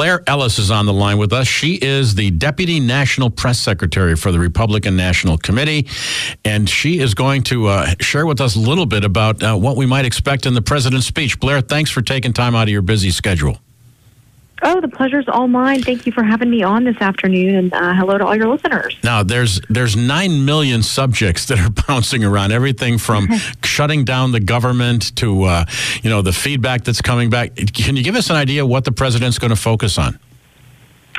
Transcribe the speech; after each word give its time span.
Blair 0.00 0.22
Ellis 0.26 0.58
is 0.58 0.70
on 0.70 0.86
the 0.86 0.94
line 0.94 1.18
with 1.18 1.30
us. 1.30 1.46
She 1.46 1.74
is 1.74 2.14
the 2.14 2.30
Deputy 2.30 2.80
National 2.80 3.28
Press 3.28 3.60
Secretary 3.60 4.16
for 4.16 4.32
the 4.32 4.38
Republican 4.38 4.96
National 4.96 5.36
Committee, 5.36 5.88
and 6.42 6.66
she 6.70 7.00
is 7.00 7.12
going 7.12 7.42
to 7.42 7.66
uh, 7.66 7.86
share 8.00 8.24
with 8.24 8.40
us 8.40 8.56
a 8.56 8.60
little 8.60 8.86
bit 8.86 9.04
about 9.04 9.42
uh, 9.42 9.54
what 9.56 9.76
we 9.76 9.84
might 9.84 10.06
expect 10.06 10.46
in 10.46 10.54
the 10.54 10.62
president's 10.62 11.06
speech. 11.06 11.38
Blair, 11.38 11.60
thanks 11.60 11.90
for 11.90 12.00
taking 12.00 12.32
time 12.32 12.54
out 12.54 12.62
of 12.62 12.70
your 12.70 12.80
busy 12.80 13.10
schedule. 13.10 13.58
Oh, 14.62 14.80
the 14.80 14.88
pleasure's 14.88 15.26
all 15.28 15.48
mine. 15.48 15.82
Thank 15.82 16.06
you 16.06 16.12
for 16.12 16.22
having 16.22 16.50
me 16.50 16.62
on 16.62 16.84
this 16.84 16.96
afternoon, 17.00 17.54
and 17.54 17.72
uh, 17.72 17.94
hello 17.94 18.18
to 18.18 18.26
all 18.26 18.36
your 18.36 18.48
listeners. 18.48 18.96
Now, 19.02 19.22
there's 19.22 19.60
there's 19.68 19.96
nine 19.96 20.44
million 20.44 20.82
subjects 20.82 21.46
that 21.46 21.58
are 21.58 21.70
bouncing 21.88 22.24
around. 22.24 22.52
Everything 22.52 22.98
from 22.98 23.28
shutting 23.64 24.04
down 24.04 24.32
the 24.32 24.40
government 24.40 25.16
to 25.16 25.44
uh, 25.44 25.64
you 26.02 26.10
know 26.10 26.22
the 26.22 26.32
feedback 26.32 26.84
that's 26.84 27.00
coming 27.00 27.30
back. 27.30 27.54
Can 27.56 27.96
you 27.96 28.02
give 28.02 28.16
us 28.16 28.30
an 28.30 28.36
idea 28.36 28.66
what 28.66 28.84
the 28.84 28.92
president's 28.92 29.38
going 29.38 29.50
to 29.50 29.56
focus 29.56 29.98
on? 29.98 30.18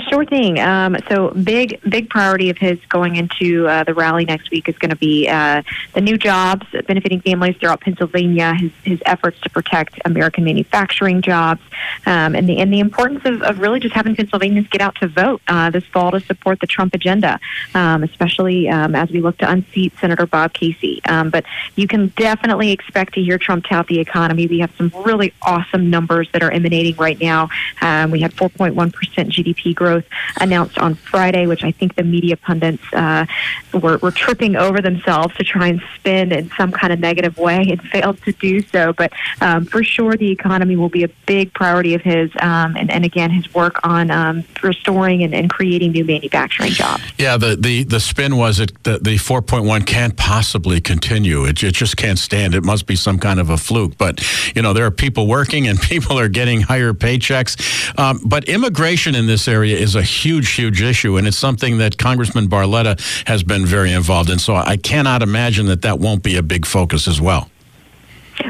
Sure 0.00 0.24
thing. 0.24 0.58
Um, 0.58 0.96
so 1.08 1.30
big, 1.30 1.80
big 1.88 2.10
priority 2.10 2.50
of 2.50 2.58
his 2.58 2.78
going 2.88 3.16
into 3.16 3.66
uh, 3.66 3.84
the 3.84 3.94
rally 3.94 4.24
next 4.24 4.50
week 4.50 4.68
is 4.68 4.76
going 4.78 4.90
to 4.90 4.96
be 4.96 5.28
uh, 5.28 5.62
the 5.94 6.00
new 6.00 6.18
jobs 6.18 6.66
benefiting 6.86 7.20
families 7.20 7.56
throughout 7.56 7.80
Pennsylvania. 7.80 8.54
His, 8.54 8.70
his 8.84 9.02
efforts 9.06 9.40
to 9.40 9.50
protect 9.50 9.98
American 10.04 10.44
manufacturing 10.44 11.22
jobs, 11.22 11.62
um, 12.04 12.34
and 12.34 12.48
the 12.48 12.58
and 12.58 12.72
the 12.72 12.80
importance 12.80 13.24
of, 13.24 13.42
of 13.42 13.58
really 13.58 13.80
just 13.80 13.94
having 13.94 14.14
Pennsylvanians 14.14 14.68
get 14.68 14.80
out 14.80 14.96
to 14.96 15.08
vote 15.08 15.40
uh, 15.48 15.70
this 15.70 15.84
fall 15.84 16.10
to 16.10 16.20
support 16.20 16.60
the 16.60 16.66
Trump 16.66 16.94
agenda, 16.94 17.40
um, 17.74 18.02
especially 18.02 18.68
um, 18.68 18.94
as 18.94 19.10
we 19.10 19.20
look 19.20 19.38
to 19.38 19.50
unseat 19.50 19.92
Senator 20.00 20.26
Bob 20.26 20.52
Casey. 20.52 21.00
Um, 21.06 21.30
but 21.30 21.44
you 21.74 21.86
can 21.86 22.08
definitely 22.16 22.70
expect 22.70 23.14
to 23.14 23.22
hear 23.22 23.38
Trump 23.38 23.64
tout 23.64 23.86
the 23.86 24.00
economy. 24.00 24.46
We 24.46 24.58
have 24.58 24.72
some 24.76 24.92
really 25.04 25.32
awesome 25.42 25.90
numbers 25.90 26.28
that 26.32 26.42
are 26.42 26.50
emanating 26.50 26.96
right 26.96 27.20
now. 27.20 27.48
Um, 27.80 28.10
we 28.10 28.20
had 28.20 28.32
4.1 28.34 28.92
percent 28.92 29.30
GDP 29.30 29.74
growth 29.74 29.85
growth 29.86 30.04
announced 30.40 30.78
on 30.78 30.94
Friday, 30.94 31.46
which 31.46 31.62
I 31.62 31.70
think 31.70 31.94
the 31.94 32.02
media 32.02 32.36
pundits 32.36 32.82
uh, 32.92 33.24
were, 33.72 33.98
were 33.98 34.10
tripping 34.10 34.56
over 34.56 34.80
themselves 34.80 35.34
to 35.36 35.44
try 35.44 35.68
and 35.68 35.80
spin 35.94 36.32
in 36.32 36.50
some 36.56 36.72
kind 36.72 36.92
of 36.92 36.98
negative 36.98 37.38
way 37.38 37.66
and 37.70 37.80
failed 37.82 38.20
to 38.24 38.32
do 38.32 38.62
so. 38.62 38.92
But 38.92 39.12
um, 39.40 39.64
for 39.64 39.84
sure, 39.84 40.16
the 40.16 40.30
economy 40.30 40.74
will 40.74 40.88
be 40.88 41.04
a 41.04 41.08
big 41.26 41.52
priority 41.54 41.94
of 41.94 42.02
his, 42.02 42.30
um, 42.40 42.76
and, 42.76 42.90
and, 42.90 43.04
again, 43.04 43.30
his 43.30 43.52
work 43.54 43.76
on 43.84 44.10
um, 44.10 44.44
restoring 44.62 45.22
and, 45.22 45.34
and, 45.34 45.48
creating 45.48 45.92
new 45.92 46.04
manufacturing 46.04 46.72
jobs. 46.72 47.02
Yeah, 47.18 47.36
the, 47.36 47.56
the, 47.56 47.84
the 47.84 48.00
spin 48.00 48.36
was 48.36 48.58
it 48.58 48.82
the, 48.82 48.98
the 48.98 49.16
4.1 49.16 49.86
can't 49.86 50.16
possibly 50.16 50.80
continue. 50.80 51.44
It, 51.44 51.62
it 51.62 51.74
just 51.74 51.96
can't 51.96 52.18
stand. 52.18 52.54
It 52.54 52.64
must 52.64 52.86
be 52.86 52.96
some 52.96 53.18
kind 53.18 53.38
of 53.38 53.48
a 53.50 53.56
fluke. 53.56 53.96
But, 53.96 54.20
you 54.56 54.62
know, 54.62 54.72
there 54.72 54.84
are 54.84 54.90
people 54.90 55.28
working 55.28 55.68
and 55.68 55.80
people 55.92 56.18
are 56.18 56.28
getting 56.28 56.62
higher 56.62 56.92
paychecks. 56.92 57.54
Um, 57.98 58.20
but 58.24 58.44
immigration 58.44 59.14
in 59.14 59.26
this 59.26 59.46
area 59.48 59.65
is 59.72 59.94
a 59.94 60.02
huge, 60.02 60.52
huge 60.52 60.82
issue, 60.82 61.16
and 61.16 61.26
it's 61.26 61.38
something 61.38 61.78
that 61.78 61.98
Congressman 61.98 62.48
Barletta 62.48 62.98
has 63.26 63.42
been 63.42 63.66
very 63.66 63.92
involved 63.92 64.30
in. 64.30 64.38
So 64.38 64.54
I 64.54 64.76
cannot 64.76 65.22
imagine 65.22 65.66
that 65.66 65.82
that 65.82 65.98
won't 65.98 66.22
be 66.22 66.36
a 66.36 66.42
big 66.42 66.66
focus 66.66 67.08
as 67.08 67.20
well. 67.20 67.50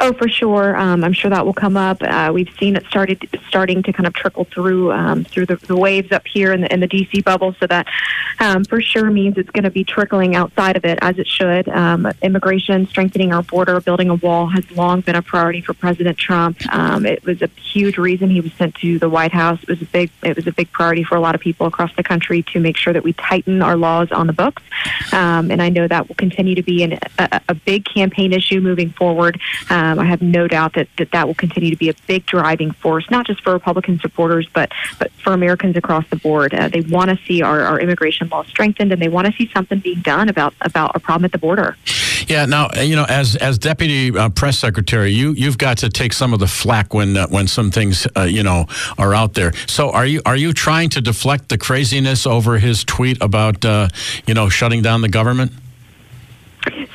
Oh, 0.00 0.12
for 0.12 0.28
sure. 0.28 0.76
Um, 0.76 1.02
I'm 1.02 1.12
sure 1.12 1.30
that 1.30 1.44
will 1.44 1.54
come 1.54 1.76
up. 1.76 2.02
Uh, 2.02 2.30
we've 2.32 2.50
seen 2.58 2.76
it 2.76 2.84
started 2.86 3.28
starting 3.48 3.82
to 3.82 3.92
kind 3.92 4.06
of 4.06 4.14
trickle 4.14 4.44
through 4.44 4.92
um, 4.92 5.24
through 5.24 5.46
the, 5.46 5.56
the, 5.56 5.76
waves 5.76 6.12
up 6.12 6.26
here 6.26 6.52
in 6.52 6.60
the, 6.60 6.72
in 6.72 6.80
the 6.80 6.86
DC 6.86 7.24
bubble. 7.24 7.54
So 7.58 7.66
that 7.66 7.88
um, 8.38 8.64
for 8.64 8.80
sure 8.80 9.10
means 9.10 9.38
it's 9.38 9.50
going 9.50 9.64
to 9.64 9.70
be 9.70 9.82
trickling 9.82 10.36
outside 10.36 10.76
of 10.76 10.84
it 10.84 10.98
as 11.02 11.18
it 11.18 11.26
should. 11.26 11.68
Um, 11.68 12.10
immigration, 12.22 12.86
strengthening 12.86 13.32
our 13.32 13.42
border, 13.42 13.80
building 13.80 14.08
a 14.08 14.14
wall 14.14 14.46
has 14.48 14.70
long 14.72 15.00
been 15.00 15.16
a 15.16 15.22
priority 15.22 15.62
for 15.62 15.74
President 15.74 16.16
Trump. 16.16 16.58
Um, 16.72 17.04
it 17.04 17.24
was 17.24 17.42
a 17.42 17.48
huge 17.60 17.98
reason 17.98 18.30
he 18.30 18.40
was 18.40 18.52
sent 18.52 18.76
to 18.76 18.98
the 18.98 19.08
White 19.08 19.32
House. 19.32 19.60
It 19.62 19.68
was 19.68 19.82
a 19.82 19.86
big 19.86 20.10
it 20.22 20.36
was 20.36 20.46
a 20.46 20.52
big 20.52 20.70
priority 20.70 21.02
for 21.02 21.16
a 21.16 21.20
lot 21.20 21.34
of 21.34 21.40
people 21.40 21.66
across 21.66 21.94
the 21.96 22.04
country 22.04 22.42
to 22.52 22.60
make 22.60 22.76
sure 22.76 22.92
that 22.92 23.02
we 23.02 23.14
tighten 23.14 23.62
our 23.62 23.76
laws 23.76 24.12
on 24.12 24.28
the 24.28 24.32
books. 24.32 24.62
Um, 25.12 25.50
and 25.50 25.60
I 25.60 25.70
know 25.70 25.88
that 25.88 26.08
will 26.08 26.14
continue 26.14 26.54
to 26.54 26.62
be 26.62 26.84
an, 26.84 26.98
a, 27.18 27.40
a 27.48 27.54
big 27.54 27.84
campaign 27.84 28.32
issue 28.32 28.60
moving 28.60 28.90
forward. 28.90 29.40
Um, 29.88 29.98
I 29.98 30.04
have 30.04 30.20
no 30.20 30.46
doubt 30.46 30.74
that, 30.74 30.88
that 30.98 31.12
that 31.12 31.26
will 31.26 31.34
continue 31.34 31.70
to 31.70 31.76
be 31.76 31.88
a 31.88 31.94
big 32.06 32.26
driving 32.26 32.72
force, 32.72 33.10
not 33.10 33.26
just 33.26 33.42
for 33.42 33.52
Republican 33.52 33.98
supporters, 34.00 34.46
but 34.52 34.70
but 34.98 35.10
for 35.12 35.32
Americans 35.32 35.76
across 35.76 36.06
the 36.10 36.16
board. 36.16 36.54
Uh, 36.54 36.68
they 36.68 36.80
want 36.82 37.10
to 37.10 37.16
see 37.26 37.42
our, 37.42 37.60
our 37.62 37.80
immigration 37.80 38.28
law 38.28 38.42
strengthened, 38.44 38.92
and 38.92 39.00
they 39.00 39.08
want 39.08 39.26
to 39.26 39.32
see 39.32 39.50
something 39.52 39.78
being 39.78 40.00
done 40.00 40.28
about 40.28 40.54
about 40.60 40.94
a 40.94 41.00
problem 41.00 41.24
at 41.24 41.32
the 41.32 41.38
border. 41.38 41.76
Yeah. 42.26 42.44
Now, 42.44 42.68
you 42.80 42.96
know, 42.96 43.06
as 43.08 43.36
as 43.36 43.58
deputy 43.58 44.16
uh, 44.16 44.28
press 44.28 44.58
secretary, 44.58 45.10
you 45.12 45.32
you've 45.32 45.58
got 45.58 45.78
to 45.78 45.88
take 45.88 46.12
some 46.12 46.34
of 46.34 46.40
the 46.40 46.46
flack 46.46 46.92
when 46.92 47.16
uh, 47.16 47.26
when 47.28 47.48
some 47.48 47.70
things 47.70 48.06
uh, 48.16 48.22
you 48.22 48.42
know 48.42 48.66
are 48.98 49.14
out 49.14 49.34
there. 49.34 49.52
So, 49.66 49.90
are 49.90 50.06
you 50.06 50.20
are 50.26 50.36
you 50.36 50.52
trying 50.52 50.90
to 50.90 51.00
deflect 51.00 51.48
the 51.48 51.58
craziness 51.58 52.26
over 52.26 52.58
his 52.58 52.84
tweet 52.84 53.22
about 53.22 53.64
uh, 53.64 53.88
you 54.26 54.34
know 54.34 54.48
shutting 54.48 54.82
down 54.82 55.00
the 55.00 55.08
government? 55.08 55.52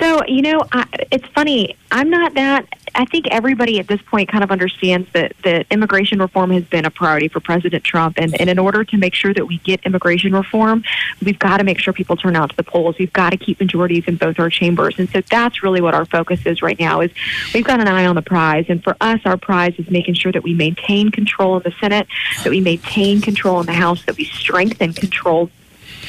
So, 0.00 0.24
you 0.26 0.40
know, 0.40 0.64
I, 0.72 0.86
it's 1.10 1.26
funny. 1.28 1.76
I'm 1.92 2.08
not 2.08 2.34
that. 2.34 2.66
I 2.94 3.04
think 3.04 3.26
everybody 3.30 3.78
at 3.78 3.86
this 3.86 4.00
point 4.02 4.28
kind 4.28 4.42
of 4.42 4.50
understands 4.50 5.08
that, 5.12 5.34
that 5.44 5.66
immigration 5.70 6.18
reform 6.18 6.50
has 6.50 6.64
been 6.64 6.84
a 6.84 6.90
priority 6.90 7.28
for 7.28 7.38
President 7.38 7.84
Trump. 7.84 8.18
And, 8.18 8.38
and 8.40 8.48
in 8.48 8.58
order 8.58 8.82
to 8.82 8.96
make 8.96 9.14
sure 9.14 9.32
that 9.34 9.46
we 9.46 9.58
get 9.58 9.80
immigration 9.84 10.32
reform, 10.32 10.82
we've 11.22 11.38
got 11.38 11.58
to 11.58 11.64
make 11.64 11.78
sure 11.78 11.92
people 11.92 12.16
turn 12.16 12.34
out 12.34 12.50
to 12.50 12.56
the 12.56 12.62
polls. 12.62 12.96
We've 12.98 13.12
got 13.12 13.30
to 13.30 13.36
keep 13.36 13.60
majorities 13.60 14.04
in 14.06 14.16
both 14.16 14.38
our 14.38 14.50
chambers. 14.50 14.98
And 14.98 15.08
so 15.10 15.20
that's 15.30 15.62
really 15.62 15.80
what 15.80 15.94
our 15.94 16.06
focus 16.06 16.46
is 16.46 16.62
right 16.62 16.78
now 16.80 17.00
is 17.00 17.10
we've 17.52 17.64
got 17.64 17.80
an 17.80 17.86
eye 17.86 18.06
on 18.06 18.16
the 18.16 18.22
prize. 18.22 18.66
And 18.68 18.82
for 18.82 18.96
us, 19.00 19.20
our 19.24 19.36
prize 19.36 19.74
is 19.78 19.90
making 19.90 20.14
sure 20.14 20.32
that 20.32 20.42
we 20.42 20.54
maintain 20.54 21.10
control 21.10 21.58
in 21.58 21.62
the 21.62 21.72
Senate, 21.78 22.08
that 22.42 22.50
we 22.50 22.60
maintain 22.60 23.20
control 23.20 23.60
in 23.60 23.66
the 23.66 23.72
House, 23.74 24.04
that 24.06 24.16
we 24.16 24.24
strengthen 24.24 24.94
control 24.94 25.50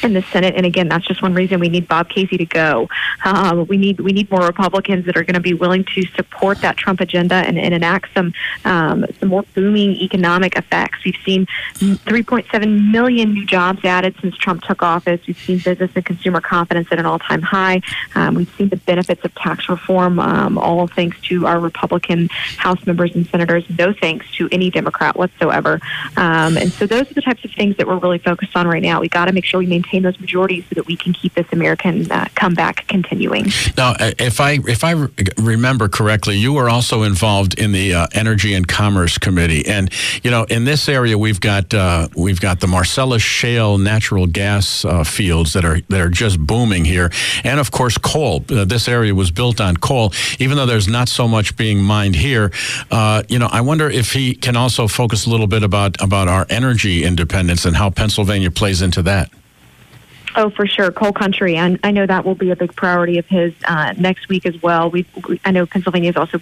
in 0.02 0.12
the 0.12 0.22
Senate. 0.22 0.54
And 0.56 0.66
again, 0.66 0.88
that's 0.88 1.06
just 1.06 1.22
one 1.22 1.34
reason 1.34 1.60
we 1.60 1.68
need 1.68 1.88
Bob 1.88 2.08
Casey 2.08 2.36
to 2.38 2.46
go. 2.46 2.88
Uh, 3.24 3.64
we 3.68 3.76
need 3.76 4.00
we 4.00 4.12
need 4.12 4.30
more 4.30 4.42
Republicans 4.46 5.06
that 5.06 5.16
are 5.16 5.22
going 5.24 5.34
to 5.34 5.40
be 5.40 5.54
willing 5.54 5.84
to 5.94 6.02
support 6.14 6.60
that 6.60 6.76
Trump 6.76 7.00
agenda 7.00 7.36
and, 7.36 7.58
and 7.58 7.74
enact 7.74 8.12
some 8.14 8.32
um, 8.64 9.04
some 9.20 9.28
more 9.28 9.44
booming 9.54 9.92
economic 9.96 10.56
effects. 10.56 11.04
We've 11.04 11.16
seen 11.24 11.46
3.7 11.76 12.90
million 12.90 13.32
new 13.32 13.46
jobs 13.46 13.84
added 13.84 14.14
since 14.20 14.36
Trump 14.36 14.62
took 14.62 14.82
office. 14.82 15.20
We've 15.26 15.38
seen 15.38 15.58
business 15.58 15.90
and 15.94 16.04
consumer 16.04 16.40
confidence 16.40 16.88
at 16.90 16.98
an 16.98 17.06
all 17.06 17.18
time 17.18 17.42
high. 17.42 17.80
Um, 18.14 18.34
we've 18.34 18.52
seen 18.56 18.68
the 18.68 18.76
benefits 18.76 19.24
of 19.24 19.34
tax 19.34 19.68
reform, 19.68 20.18
um, 20.18 20.58
all 20.58 20.86
thanks 20.86 21.20
to 21.22 21.46
our 21.46 21.60
Republican 21.60 22.28
House 22.56 22.84
members 22.86 23.14
and 23.14 23.26
senators. 23.26 23.64
No 23.78 23.92
thanks 23.92 24.26
to 24.36 24.48
any 24.50 24.70
Democrat 24.70 25.16
whatsoever. 25.16 25.80
Um, 26.16 26.56
and 26.56 26.72
so 26.72 26.86
those 26.86 27.10
are 27.10 27.14
the 27.14 27.22
types 27.22 27.44
of 27.44 27.52
things 27.52 27.76
that 27.76 27.86
we're 27.86 27.98
really 27.98 28.18
focused 28.18 28.56
on 28.56 28.66
right 28.66 28.82
now. 28.82 29.00
We 29.00 29.08
got 29.08 29.26
to 29.26 29.32
make 29.32 29.44
sure 29.44 29.60
we 29.60 29.66
maintain 29.66 29.91
maintain 29.92 30.02
those 30.02 30.20
majorities 30.20 30.64
so 30.68 30.74
that 30.74 30.86
we 30.86 30.96
can 30.96 31.12
keep 31.12 31.34
this 31.34 31.46
American 31.52 32.10
uh, 32.10 32.26
comeback 32.34 32.86
continuing. 32.88 33.46
Now, 33.76 33.92
uh, 33.92 34.12
if 34.18 34.40
I 34.40 34.58
if 34.66 34.84
I 34.84 34.92
remember 35.38 35.88
correctly, 35.88 36.36
you 36.36 36.52
were 36.52 36.68
also 36.68 37.02
involved 37.02 37.58
in 37.58 37.72
the 37.72 37.94
uh, 37.94 38.06
Energy 38.12 38.54
and 38.54 38.66
Commerce 38.66 39.18
Committee, 39.18 39.66
and 39.66 39.90
you 40.22 40.30
know, 40.30 40.44
in 40.44 40.64
this 40.64 40.88
area, 40.88 41.16
we've 41.16 41.40
got 41.40 41.72
uh, 41.74 42.08
we've 42.16 42.40
got 42.40 42.60
the 42.60 42.66
Marcellus 42.66 43.22
Shale 43.22 43.78
natural 43.78 44.26
gas 44.26 44.84
uh, 44.84 45.04
fields 45.04 45.52
that 45.52 45.64
are 45.64 45.80
that 45.88 46.00
are 46.00 46.10
just 46.10 46.38
booming 46.38 46.84
here, 46.84 47.10
and 47.44 47.60
of 47.60 47.70
course, 47.70 47.98
coal. 47.98 48.44
Uh, 48.48 48.64
this 48.64 48.88
area 48.88 49.14
was 49.14 49.30
built 49.30 49.60
on 49.60 49.76
coal, 49.76 50.12
even 50.38 50.56
though 50.56 50.66
there's 50.66 50.88
not 50.88 51.08
so 51.08 51.28
much 51.28 51.56
being 51.56 51.82
mined 51.82 52.16
here. 52.16 52.50
you 53.28 53.38
know, 53.38 53.48
I 53.50 53.60
wonder 53.60 53.90
if 53.90 54.12
he 54.12 54.34
can 54.34 54.56
also 54.56 54.88
focus 54.88 55.26
a 55.26 55.30
little 55.30 55.46
bit 55.46 55.62
about 55.62 56.00
about 56.00 56.28
our 56.28 56.46
energy 56.48 57.04
independence 57.04 57.64
and 57.64 57.76
how 57.76 57.90
Pennsylvania 57.90 58.50
plays 58.50 58.82
into 58.82 59.02
that. 59.02 59.30
Oh, 60.34 60.48
for 60.48 60.66
sure, 60.66 60.90
coal 60.90 61.12
country, 61.12 61.56
and 61.56 61.78
I 61.84 61.90
know 61.90 62.06
that 62.06 62.24
will 62.24 62.34
be 62.34 62.50
a 62.50 62.56
big 62.56 62.74
priority 62.74 63.18
of 63.18 63.26
his 63.26 63.52
uh, 63.66 63.92
next 63.98 64.30
week 64.30 64.46
as 64.46 64.60
well. 64.62 64.90
We, 64.90 65.04
I 65.44 65.50
know 65.50 65.66
Pennsylvania 65.66 66.08
is 66.08 66.16
also 66.16 66.40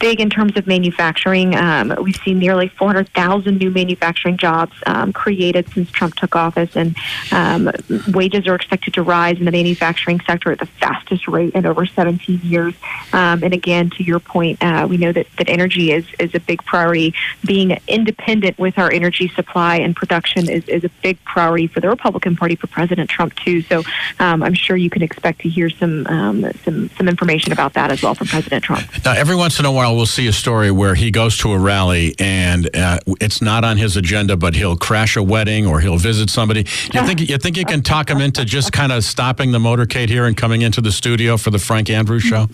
big 0.00 0.20
in 0.20 0.30
terms 0.30 0.56
of 0.56 0.66
manufacturing. 0.66 1.54
Um, 1.54 1.94
we've 2.02 2.16
seen 2.16 2.40
nearly 2.40 2.66
400,000 2.66 3.56
new 3.56 3.70
manufacturing 3.70 4.36
jobs 4.36 4.72
um, 4.84 5.12
created 5.12 5.68
since 5.72 5.92
Trump 5.92 6.16
took 6.16 6.34
office, 6.34 6.74
and 6.74 6.96
um, 7.30 7.70
wages 8.08 8.48
are 8.48 8.56
expected 8.56 8.94
to 8.94 9.02
rise 9.02 9.38
in 9.38 9.44
the 9.44 9.52
manufacturing 9.52 10.20
sector 10.26 10.50
at 10.50 10.58
the 10.58 10.66
fastest 10.66 11.28
rate 11.28 11.54
in 11.54 11.66
over 11.66 11.86
17 11.86 12.40
years. 12.42 12.74
Um, 13.12 13.44
and 13.44 13.54
again, 13.54 13.90
to 13.90 14.02
your 14.02 14.18
point, 14.18 14.60
uh, 14.60 14.88
we 14.90 14.96
know 14.96 15.12
that, 15.12 15.28
that 15.38 15.48
energy 15.48 15.92
is 15.92 16.04
is 16.18 16.34
a 16.34 16.40
big 16.40 16.64
priority. 16.64 17.14
Being 17.44 17.78
independent 17.86 18.58
with 18.58 18.76
our 18.76 18.90
energy 18.90 19.28
supply 19.28 19.76
and 19.76 19.94
production 19.94 20.50
is, 20.50 20.68
is 20.68 20.82
a 20.82 20.88
big 21.00 21.22
priority 21.24 21.68
for 21.68 21.78
the 21.78 21.88
Republican 21.88 22.34
Party 22.34 22.56
for 22.56 22.66
President 22.66 23.08
Trump. 23.08 23.19
Trump 23.20 23.34
too. 23.36 23.60
So 23.62 23.82
um, 24.18 24.42
I'm 24.42 24.54
sure 24.54 24.76
you 24.76 24.88
can 24.88 25.02
expect 25.02 25.42
to 25.42 25.48
hear 25.48 25.68
some 25.68 26.06
um, 26.06 26.50
some 26.64 26.88
some 26.96 27.06
information 27.06 27.52
about 27.52 27.74
that 27.74 27.90
as 27.90 28.02
well 28.02 28.14
from 28.14 28.28
President 28.28 28.64
Trump. 28.64 28.82
Now, 29.04 29.12
every 29.12 29.36
once 29.36 29.58
in 29.58 29.66
a 29.66 29.72
while, 29.72 29.94
we'll 29.94 30.06
see 30.06 30.26
a 30.26 30.32
story 30.32 30.70
where 30.70 30.94
he 30.94 31.10
goes 31.10 31.36
to 31.38 31.52
a 31.52 31.58
rally 31.58 32.14
and 32.18 32.74
uh, 32.74 32.98
it's 33.20 33.42
not 33.42 33.62
on 33.62 33.76
his 33.76 33.96
agenda, 33.96 34.36
but 34.36 34.54
he'll 34.54 34.76
crash 34.76 35.16
a 35.16 35.22
wedding 35.22 35.66
or 35.66 35.80
he'll 35.80 35.98
visit 35.98 36.30
somebody. 36.30 36.60
You 36.94 37.06
think 37.06 37.28
you 37.28 37.36
think 37.36 37.58
you 37.58 37.66
can 37.66 37.82
talk 37.82 38.08
him 38.08 38.20
into 38.20 38.44
just 38.46 38.72
kind 38.72 38.90
of 38.90 39.04
stopping 39.04 39.52
the 39.52 39.58
motorcade 39.58 40.08
here 40.08 40.24
and 40.24 40.34
coming 40.34 40.62
into 40.62 40.80
the 40.80 40.92
studio 40.92 41.36
for 41.36 41.50
the 41.50 41.58
Frank 41.58 41.90
Andrews 41.90 42.22
show? 42.22 42.48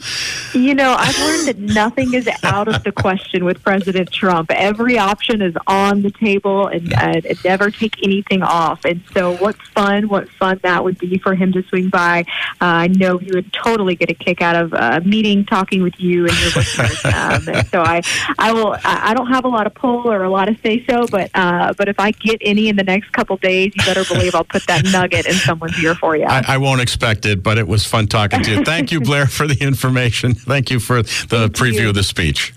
You 0.52 0.74
know, 0.74 0.96
I've 0.98 1.18
learned 1.20 1.48
that 1.48 1.58
nothing 1.58 2.14
is 2.14 2.28
out 2.42 2.66
of 2.66 2.82
the 2.82 2.90
question 2.90 3.44
with 3.44 3.62
President 3.62 4.10
Trump. 4.10 4.50
Every 4.50 4.98
option 4.98 5.42
is 5.42 5.54
on 5.68 6.02
the 6.02 6.10
table, 6.10 6.66
and 6.66 6.92
uh, 6.92 7.20
never 7.44 7.70
take 7.70 8.02
anything 8.02 8.42
off. 8.42 8.84
And 8.84 9.00
so, 9.14 9.36
what's 9.36 9.60
fun? 9.68 10.08
What 10.08 10.28
fun 10.28 10.55
that 10.62 10.84
would 10.84 10.98
be 10.98 11.18
for 11.18 11.34
him 11.34 11.52
to 11.52 11.62
swing 11.64 11.88
by. 11.88 12.24
Uh, 12.60 12.64
I 12.64 12.86
know 12.88 13.18
he 13.18 13.30
would 13.32 13.52
totally 13.52 13.94
get 13.96 14.10
a 14.10 14.14
kick 14.14 14.42
out 14.42 14.56
of 14.56 14.74
uh, 14.74 15.00
meeting, 15.04 15.44
talking 15.44 15.82
with 15.82 15.98
you 15.98 16.26
and 16.26 16.38
your 16.40 16.50
listeners. 16.50 17.02
Um, 17.16 17.42
so 17.70 17.80
I, 17.80 18.02
I 18.38 18.52
will. 18.52 18.76
I 18.84 19.14
don't 19.14 19.28
have 19.28 19.44
a 19.44 19.48
lot 19.48 19.66
of 19.66 19.74
pull 19.74 20.10
or 20.10 20.22
a 20.22 20.30
lot 20.30 20.48
of 20.48 20.58
say 20.62 20.84
so, 20.86 21.06
but 21.06 21.30
uh, 21.34 21.72
but 21.76 21.88
if 21.88 21.98
I 21.98 22.10
get 22.10 22.38
any 22.40 22.68
in 22.68 22.76
the 22.76 22.84
next 22.84 23.12
couple 23.12 23.36
days, 23.36 23.72
you 23.74 23.84
better 23.84 24.04
believe 24.04 24.34
I'll 24.34 24.44
put 24.44 24.66
that 24.66 24.84
nugget 24.84 25.26
in 25.26 25.34
someone's 25.34 25.82
ear 25.82 25.94
for 25.94 26.16
you. 26.16 26.24
I, 26.24 26.44
I 26.46 26.58
won't 26.58 26.80
expect 26.80 27.24
it, 27.24 27.42
but 27.42 27.58
it 27.58 27.66
was 27.66 27.86
fun 27.86 28.06
talking 28.06 28.42
to 28.42 28.50
you. 28.50 28.64
Thank 28.64 28.92
you, 28.92 29.00
Blair, 29.00 29.26
for 29.26 29.46
the 29.46 29.56
information. 29.62 30.34
Thank 30.34 30.70
you 30.70 30.78
for 30.78 31.02
the 31.02 31.08
Thank 31.28 31.56
preview 31.56 31.82
you. 31.82 31.88
of 31.90 31.94
the 31.94 32.02
speech. 32.02 32.52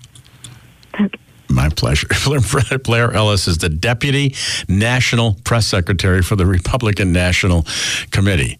Okay. 0.99 1.19
My 1.49 1.69
pleasure. 1.69 2.07
Blair 2.83 3.11
Ellis 3.11 3.47
is 3.47 3.57
the 3.57 3.69
Deputy 3.69 4.35
National 4.67 5.35
Press 5.43 5.67
Secretary 5.67 6.21
for 6.21 6.35
the 6.35 6.45
Republican 6.45 7.11
National 7.11 7.65
Committee. 8.11 8.59